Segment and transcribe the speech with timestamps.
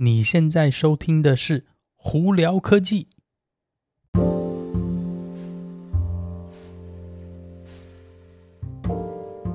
[0.00, 1.62] 你现在收听的是
[1.96, 3.08] 《胡聊科技》。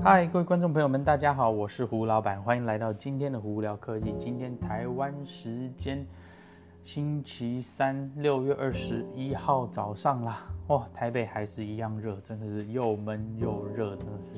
[0.04, 4.10] 嗨，各位观众朋友们，大家好，我是胡老板，欢迎来到今天的《胡聊科技》。
[4.18, 6.06] 今天台湾时间
[6.84, 14.34] 星期三，六月二十一号早上啦，哇，台北还是一样热，真的是又闷又热，真的是。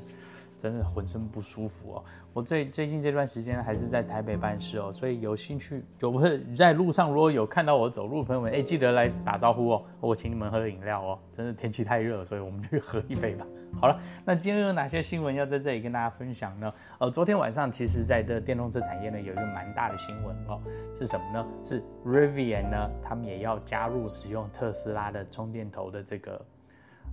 [0.65, 2.03] 真的浑身不舒服哦！
[2.33, 11.19] 我最最近这段时间还是在台北办事哦，所以有兴趣有不是在路上如果有看到我走路的朋友们，哎，记得来打招呼哦，我请你们喝饮料哦。
[11.31, 13.45] 真的天气太热了，所以我们去喝一杯吧。
[13.79, 16.73] 好了，那今天有哪些新闻要在这里跟大家分享呢？
[16.97, 20.59] 呃，昨天晚上其实在这电动车产业呢有一个蛮大的新闻哦，
[20.97, 21.45] 是什么呢？
[21.63, 26.43] 是 Rivian 呢，他们也要加入使用特斯拉的充电头的这个。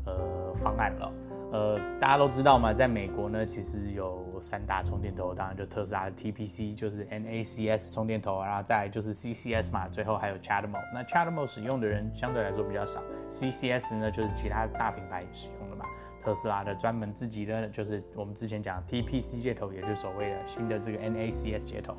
[0.05, 1.13] 呃，方案了，
[1.53, 10.79] 呃，大家都知道嘛，在美国呢，其实有三大充电头，当然就特斯拉的 TPC，就是 NACS 充电头，然后再就是 CCS 嘛，最后还有 chadmo。
[10.95, 15.85] 那 chadmo 使用的人相对来说比较少，CCS 呢就是其他大品牌使用的嘛，
[16.25, 21.95] 特斯拉的专门自己的就是我们之前讲 TPC 接头，也就是所谓的新的这个 NACS 接头。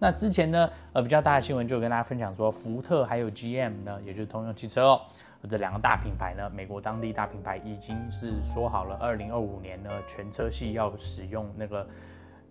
[0.00, 5.00] 那之前呢，呃，比较大的新闻就跟大家分享说，福特还有 GM 呢，也就是通用汽车哦。
[5.48, 11.86] 这两个大品牌呢，美国当地大品牌已经是说好了，二零二五年呢，全车系要使用那个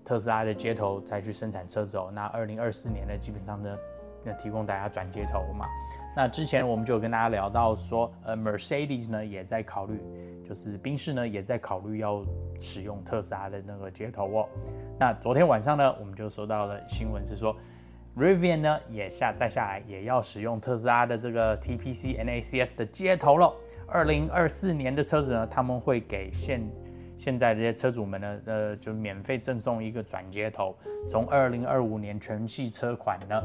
[0.04, 2.10] 特斯拉的接头才去生产车子哦。
[2.14, 3.78] 那二零二四年呢，基本上呢，
[4.24, 5.66] 要提供大家转接头嘛。
[6.16, 10.00] 那之前我们就有跟大家聊到说，呃，Mercedes 呢也在考虑，
[10.48, 12.24] 就是宾士呢也在考虑要
[12.62, 14.50] 使用特斯拉的那个接头哦。
[14.98, 17.54] 那昨天晚上呢，我们就收到了新闻是说。
[18.18, 23.54] Rivian 呢也下再下来也要使用特斯拉的这个 TPC NACS 的接头了。
[23.88, 26.62] 二零二四年的车子呢，他们会给现
[27.18, 30.74] 现在这些车主们呢，呃，就免费赠送一个转接头。
[31.10, 33.44] 从二零二五年全系车款呢，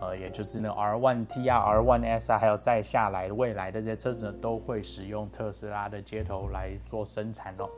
[0.00, 7.68] 呃，也就是那 R1T 啊、R1S 啊，还有再下来未来的这些车子呢，都会使用特斯拉的接头来做生产哦。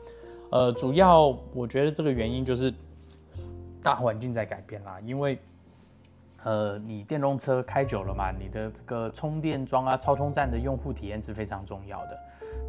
[0.49, 2.73] 呃，主要我觉得这个原因就是
[3.83, 5.37] 大环境在改变啦，因为。
[6.43, 12.17] 呃，你电动车开久了嘛，你的这个充电桩啊、超充站的用户体验是非常重要的。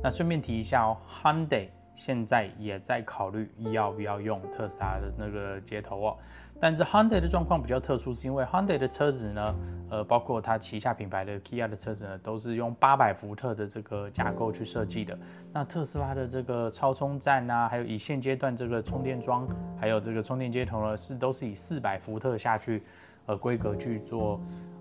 [0.02, 6.16] 那顺便提一下哦，Hyundai 现在也在考虑要不要用特斯拉的那个接头哦。
[6.60, 9.54] 但是 Hyundai 的状况比较特殊，是因为 Hyundai 的车子呢，
[9.90, 15.18] 呃，包括它旗下品牌的 Kia 的车子呢，都是用八百伏特的这个架构去设计的。
[15.52, 19.48] 那特斯拉的这个超充站啊，还有以现阶段这个充电桩，
[19.80, 22.82] 还有这个充电接头呢，是都是以四百伏特下去。
[23.26, 24.40] 呃，规格去做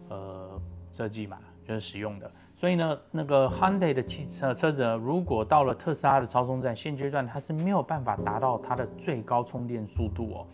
[0.10, 2.30] 呃设计嘛，就是使用的。
[2.58, 10.48] 所以呢，那个 Hyundai 的汽车车子呢，如果到了特斯拉的超充站，现阶段它是没有办法达到它的最高充电速度哦。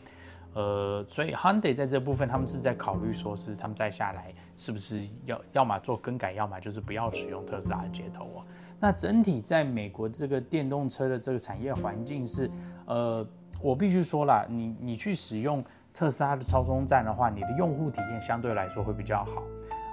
[0.54, 8.44] 呃，所以 Hyundai 在这部分，他们是在考虑说是他们再下来是不是要要么做更改，要么就是不要使用特斯拉的接头哦。
[8.80, 12.50] 那整体在美国这个电动车的这个产业环境是，
[12.86, 13.28] 呃，
[13.62, 15.64] 我必须说啦，你你去使用。
[15.98, 19.42] 特斯拉的超充站的话，你的用户体验相对来说会比较好，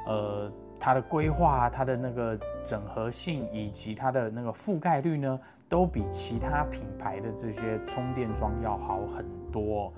[0.07, 9.91] 呃，它的规划、它的那个整合性以及它的那个覆盖率呢，都比其他品牌的这些充电桩要好很多。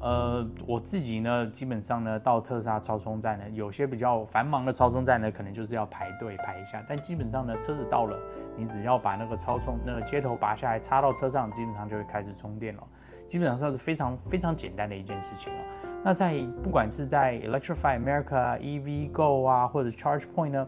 [0.00, 8.18] 呃，我自己呢，基本上呢，到特斯拉超充站呢，有些比较繁忙的超充站呢，可能就是要排队排一下，但基本上呢，车子到了，
[8.56, 12.82] 你只要把那个超充那个接头拔下来插到车上，基本上就会开始充电了。
[13.28, 15.56] 基本上是非常非常简单的一件事情哦。
[16.02, 20.66] 那在不管是在 Electrify America、EVgo 啊，或者 ChargePoint 呢，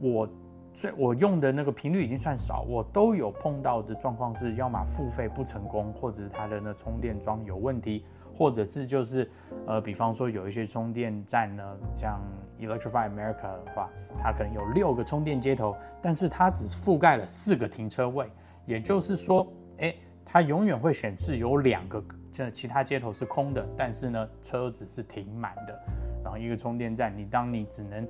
[0.00, 0.28] 我
[0.72, 8.04] 最我用的那个频率已经算少，我都有碰到的状况是，要么付费不成功，或者是它的那充电桩有问题，
[8.34, 9.30] 或者是就是
[9.66, 12.20] 呃，比方说有一些充电站呢，像
[12.60, 13.88] Electrify America 的话，
[14.22, 18.30] 它可能有六个充电接头，但是它只覆盖了四个停车位，
[18.66, 19.46] 也就是说，
[19.78, 19.94] 哎。
[20.24, 25.78] 它永远会显示有两个这其他接头是空的，但是呢，车子是停满的。
[26.24, 28.08] 然后一个充电站，你当你只能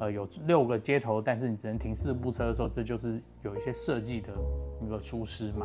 [0.00, 4.32] 呃有六个接头，但是你只能停四部车的时候，这就是有一些设计的
[4.80, 5.64] 那个疏失嘛。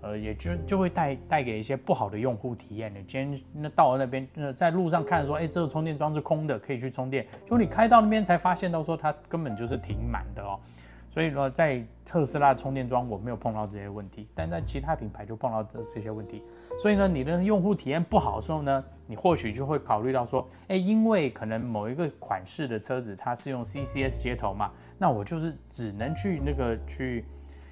[0.00, 2.92] 呃，也就就会带带给一些不好的用户体验。
[2.94, 7.26] 你今天那到了那边，那在路上看说，哎，这个充电桩是空的，可以去充电。
[7.44, 10.58] 就你开到那边才发现到说，它根本就是停满的哦。
[11.10, 16.44] 所以说，在特斯拉充电桩我没有碰到这些问题，但在其他品牌就碰到这这些问题。
[16.80, 27.24] 所以呢，你的用户体验不好的时候呢，你或许就会考虑到说，哎，因为可能某一个款式的车子它是用 CCS 接头嘛，那我就是只能去那个去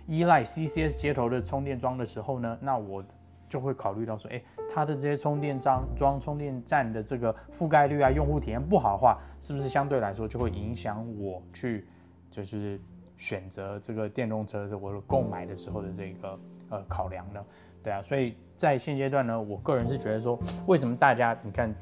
[0.06, 3.04] 依赖 CCS 接头的充电桩的时候呢，那我
[3.48, 4.42] 就会考虑到说，哎，
[4.72, 11.86] 它的这些充电桩装充电站的这个覆盖率啊，用户体验不好的话，是不是相对来说就会影响我去
[12.30, 12.80] 就是
[13.16, 16.38] 选择这个电动车的我的购买的时候的这个
[16.70, 17.44] 呃考量呢？
[17.82, 21.72] 对啊，所以在现阶段呢，我个人是觉得说，为什么大家你看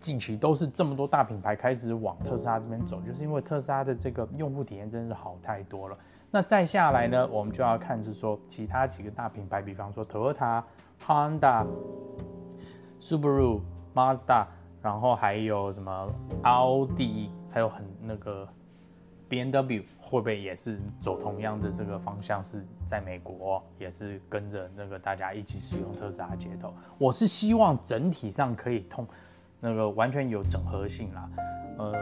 [0.00, 5.96] 近期都是这么多大品牌开始往特斯拉这边走，就是因为特斯拉的这个用户体验真的是好太多了。
[6.34, 10.64] 那再下来呢，我们就要看是说其他几个大品牌，比方说 Toyota、
[11.06, 11.64] Honda、
[13.00, 13.60] Subaru、
[13.94, 14.44] Mazda，
[14.82, 18.48] 然后还有什么奥迪，还有很那个
[19.30, 22.42] BMW，会不会也是走同样的这个方向？
[22.42, 26.74] 是在美国也是跟着那个大家一起使用特斯拉接头。
[26.98, 29.06] 我是希望整体上可以通
[29.60, 31.30] 那个完全有整合性啦，
[31.78, 31.92] 呃，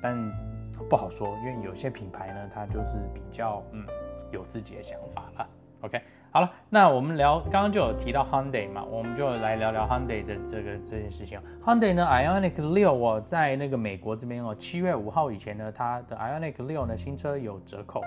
[0.00, 0.61] 但。
[0.88, 3.86] 不好说，因为有些品牌呢，它就是比较嗯
[4.30, 5.46] 有自己的想法了。
[5.80, 6.00] OK，
[6.30, 11.40] 好了，那我们聊刚刚就有提到 Hyundai 嘛，我们就来聊聊 Hyundai 的这个这件事情。
[11.64, 18.00] Hyundai 呢，Ioniq 6哦，在那个美国这边哦，七月五号以前呢，它的 Ioniq 六呢新车有折扣，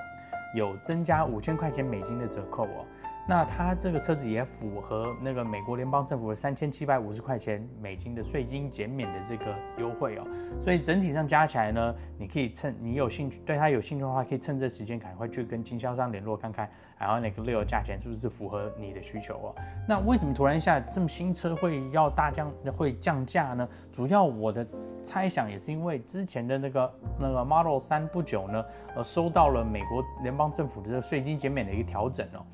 [0.56, 2.86] 有增加五千块钱美金的折扣哦。
[3.28, 10.28] 那它这个车子也符合那个美国联邦政府的三千七百五十块钱美金的税金减免的这个优惠哦，
[10.64, 16.70] 所以整体上加起来呢，你可以趁你有兴趣对它有兴趣的话，可以趁这时间赶快去跟经销商联络看看
[17.00, 19.56] ，Ioniq 6价钱是不是符合你的需求哦。
[19.88, 23.68] 那为什么突然一下这么新车会要大降会降价呢？
[23.92, 24.66] 主要我的
[25.02, 32.46] 猜想也是因为之前的那个那个 Model 三不久呢，呃，收到了美国联邦政府的这个税金减免的一个调整哦。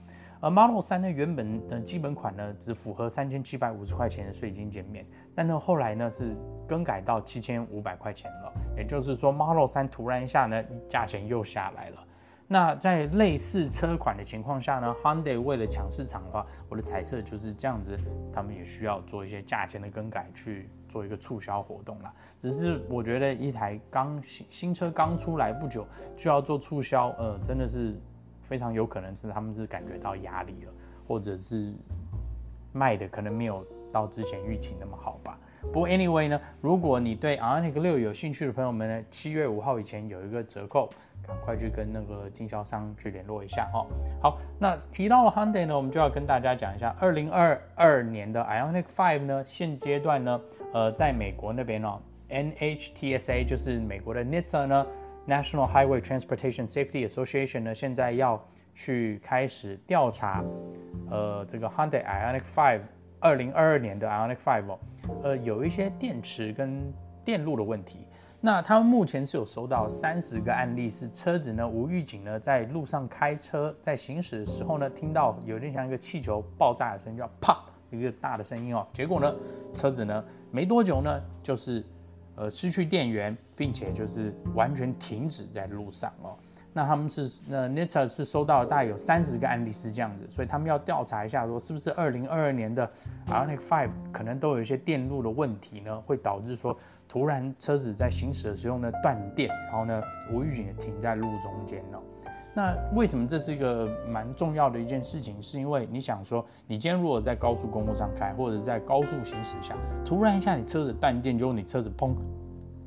[0.42, 5.06] 而 Model 3呢，原本的基本款呢，只符合三千七百五十块钱的税金减免，
[5.36, 6.36] 但呢后来呢是
[6.68, 11.98] 更改到七千五百块钱了，也就是说 Model 3突然一下呢价钱又下来了。
[12.48, 17.96] 那在类似车款的情况下呢，Hyundai 为了抢市场的话，我的猜测就是这样子，
[18.34, 22.12] 他们也需要做一些价钱的更改，去做一个促销活动啦。
[22.42, 25.86] 只是我觉得一台刚新新车刚出来不久
[26.18, 28.02] 就要做促销，呃，真的是。
[28.52, 30.74] 非常有可能是他们是感觉到压力了，
[31.08, 31.74] 或者是
[32.74, 35.40] 卖的可能没有到之前预期那么好吧。
[35.72, 40.90] 不过 anyway 呢，如果你对 Ioniq 6有兴趣的朋友们呢，七月五号以前有一个折扣，
[41.26, 43.88] 赶快去跟那个经销商去联络一下哦。
[44.22, 50.42] 好，那提到了 Hyundai 呢，我们就要跟大家讲一下，二零二二年的 Ioniq 5呢，现阶段呢，
[50.74, 54.86] 呃，在美国那边呢，NHTSA 就是美国的 NHTSA 呢。
[55.32, 58.46] National Highway Transportation Safety Association 呢，现在要
[58.76, 60.44] 去开始调查，
[61.10, 62.82] 呃，这个 Hyundai Ioniq 5
[63.18, 64.80] 二零二二年的 Ioniq 5哦，
[65.24, 66.84] 呃，有一些电池跟
[67.24, 68.06] 电路的问题。
[68.42, 77.58] 那他们目前是有收到三十个案例，是车子呢无预警呢在路上开车，在行驶的时候呢，听到有点像一个气球爆炸的声音，叫啪
[77.90, 78.86] 一个大的声音哦。
[78.92, 79.34] 结果呢，
[79.74, 81.82] 车子呢没多久呢就是。
[82.42, 86.34] 呃，失去电源，并且就是完全停止在路上哦。
[86.74, 92.90] 那他们是，那 NHTSA 是收到了大概有三十个案例是这样子，所以他们要调查一下，说是不是二零二二年的
[93.28, 96.76] Ionic Five 可能都有一些电路的问题呢，会导致说
[97.08, 100.02] 突然车子在行驶的时候呢断电，然后呢
[100.32, 102.02] 无预警的停在路中间哦。
[102.54, 105.42] 那为什么这是一个蛮重要的一件事情？
[105.42, 109.74] 是因为你想说，你今天如果在高速公路上开，或者在高速行驶下，
[110.06, 112.14] 突然一下你车子断电，就你车子砰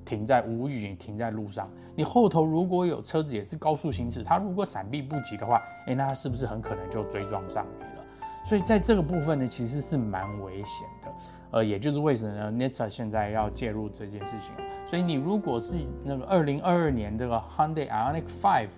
[0.05, 1.67] 停在无预警停在路上，
[1.97, 8.05] 你后头如果有车子也是高速行驶，它如果闪避不及的话，诶，那它是不是很可能就追撞上你了？
[8.45, 11.13] 所以在这个部分呢，其实是蛮危险的。
[11.53, 14.53] 呃，也就是为什么呢？NHTSA 现在要介入这件事情。
[14.87, 18.69] 所以你如果是那个二零二二年这个 Hyundai Ioniq 5。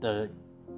[0.00, 0.28] 的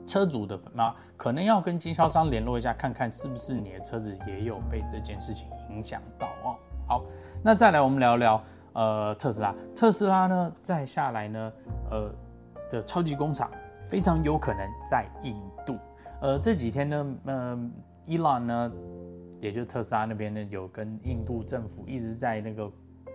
[0.06, 6.56] 车主的那可能要跟经销商联络一下，看看是不是你的车子也有被这件事情影响到哦。
[6.88, 7.04] 好，
[7.42, 9.54] 那再来我们聊聊呃特斯拉。
[9.76, 11.52] 特斯拉呢，再下来呢，
[11.90, 12.10] 呃
[12.68, 13.50] 的超级工厂
[13.86, 14.60] 非常有可能
[14.90, 15.76] 在印度。
[16.20, 17.70] 呃这几天呢，呃
[18.06, 18.72] 伊朗呢，
[19.38, 22.68] 也就是特斯拉那边呢，有跟印度政府一直在那个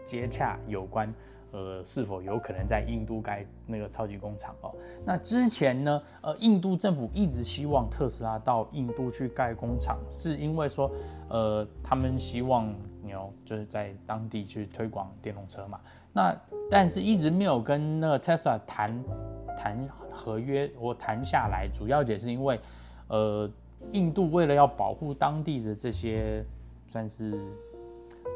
[0.05, 1.13] 接洽有关。
[1.55, 4.75] 呃，是否有可能在印度盖那个超级工厂哦？
[5.05, 10.91] 那之前呢，呃，印度政府一直希望特斯拉到印度去盖工厂，是因为说，
[11.29, 15.79] 呃，他们希望你要就是在当地去推广电动车嘛。
[16.11, 16.35] 那
[16.69, 19.03] 但是一直没有跟那个 Tesla 谈
[19.57, 22.59] 谈合约或谈下来，主要也是因为，
[23.07, 23.49] 呃，
[23.93, 26.43] 印度为了要保护当地的这些
[26.91, 27.39] 算是。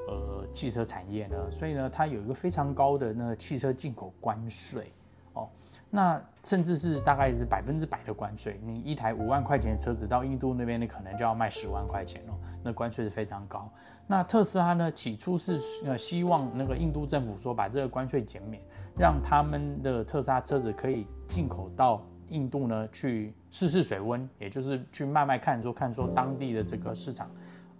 [0.09, 4.91] 呃，汽车产业呢，所以呢，它有一个非常高的那个汽车进口关税
[5.33, 5.47] 哦。
[5.91, 8.59] 那甚至是大概是百分之百的关税。
[8.63, 13.71] 你一台五万块钱的车子到印度那边，你可能就要卖十万块钱哦，那关税是非常高。
[14.07, 18.61] 那特斯拉呢，起初是呃希望那个印度政府说把这个关税减免，
[18.97, 27.29] 让他们的特斯拉车子可以进口到印度呢去试试水温，也就是去卖卖看，说看说当地的这个市场，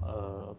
[0.02, 0.56] 呃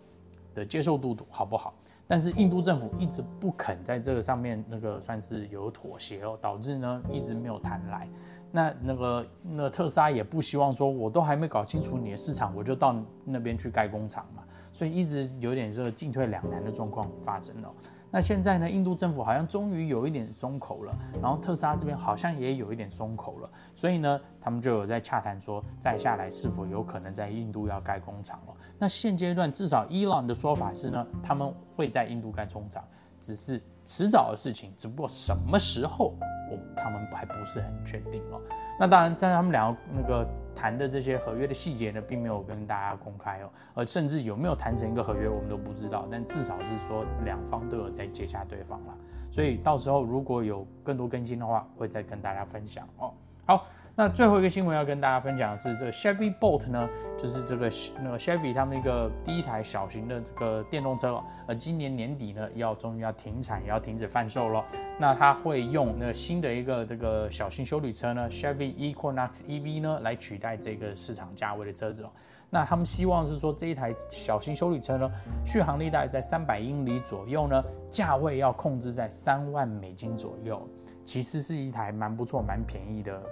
[0.55, 1.75] 的接受度好不好。
[2.07, 8.09] 但是印度政府一直不肯在这个上面那个算是有妥协哦，导致呢一直没有谈来。
[8.51, 14.43] 那那个那特斯拉也不希望说，我都还没搞清楚你的市场，我就到那边去盖工厂嘛。
[14.73, 17.73] 所以一直有点这个进退两难的状况发生了。
[18.11, 28.55] 那现在呢，印度政府好像终于有一点松口了，然后特斯拉这边好像也有一点松口了，所以呢，他们就有在洽谈说，再下来是否有可能在印度要盖工厂了。
[28.81, 32.83] 那现阶段至少伊朗的说法是呢，他们会在印度盖工厂，
[33.21, 36.15] 只是迟早的事情，只不过什么时候，
[36.51, 38.41] 哦，他们还不是很确定哦。
[38.79, 46.09] 那当然，在他们两个那个谈的这些合约的细节呢，并没有跟大家公开哦，而甚至有没有谈成一个合约，我们都不知道。
[46.11, 48.95] 但至少是说两方都有在接洽对方了，
[49.31, 53.13] 所以到时候如果有更多更新的话，会再跟大家分享哦。
[53.45, 53.67] 好。
[54.01, 56.89] 那最后一个新闻要跟大家分享的是，这个 Chevy Bolt 呢，
[57.19, 57.69] 就是这个
[58.03, 64.65] 那个 Chevy 他们一个第一台小型的这个电动车，呃，今年年底呢要终于要停产，也要停止贩售了。
[64.99, 72.11] 那它会用那新的一个这个小型修理车呢，Chevy Equinox EV 呢来取代这个市场价位的车子哦。
[72.49, 75.11] 那他们希望是说这一台小型修理车呢，
[75.45, 80.67] 续航力大概在三百英里左右呢，价位要控制在三万美金左右，
[81.05, 83.23] 其实是一台蛮不错、蛮便宜的。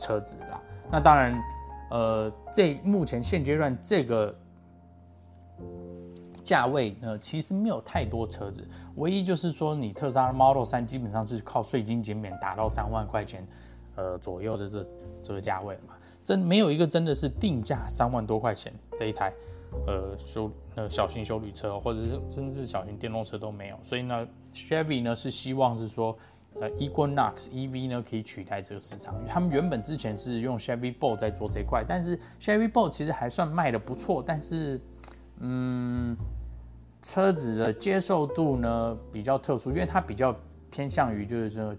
[0.00, 0.58] 车子啦，
[0.90, 1.38] 那当然，
[1.90, 4.34] 呃，这目前现阶段这个
[6.42, 8.66] 价位呢，其实没有太多车子，
[8.96, 13.46] 唯一就是说你特斯拉 Model 3基本上是靠税金减免达到三万块钱，
[13.96, 14.84] 呃左右的这
[15.22, 19.30] 这个价位嘛，真没有一个真的是定价三万多块钱的一台，
[19.86, 26.16] 呃修呃小型修旅车，或者是真的是小型电动车都没有，所以呢，Chevy 呢是希望是说。
[26.58, 34.80] 呃，Equinox EV 呢可以取代这个市场，他们原本之前是用 Chevy Bolt 在做这块，但是 Chevy Bolt 其实还算卖的不错，但是，
[35.38, 36.16] 嗯，
[37.00, 40.36] 车子的接受度呢比较特殊，因为它比较
[40.70, 41.74] 偏向于就是说，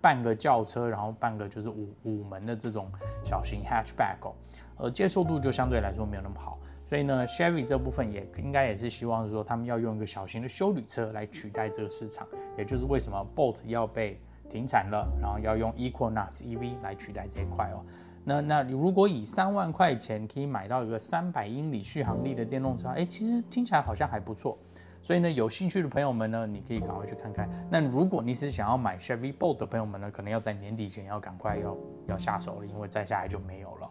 [0.00, 2.90] 半个轿车，然后半个就是五五门的这种
[3.24, 4.34] 小型 Hatchback 哦，
[4.76, 6.58] 呃，接受度就相对来说没有那么好。
[6.88, 17.82] 所以呢，Chevy 这部分也应该也是希望是说，他们要用一个小型的休旅车来取代这个市场，也就是为什么 Bolt 要被停产了，然后要用 Equinox EV 来取代这一块哦。
[18.22, 24.56] 那那你如果以三万块钱可以买到一个三百英里续航力的电动车，哎，其实听起来好像还不错。
[25.02, 27.48] 所以呢，有兴趣的朋友们呢，你可以赶快去看看。
[27.70, 31.76] 那如果你是想要买 Chevy Bolt 的朋友们呢，可能要在年底前要赶快要
[32.08, 33.90] 要下手了，因为再下来就没有了。